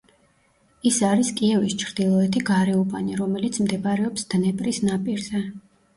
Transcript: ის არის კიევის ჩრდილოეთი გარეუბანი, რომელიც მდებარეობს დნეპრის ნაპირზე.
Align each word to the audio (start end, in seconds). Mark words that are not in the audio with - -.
ის 0.91 0.95
არის 1.09 1.27
კიევის 1.41 1.75
ჩრდილოეთი 1.83 2.43
გარეუბანი, 2.49 3.15
რომელიც 3.21 3.61
მდებარეობს 3.67 4.29
დნეპრის 4.35 4.83
ნაპირზე. 4.89 5.45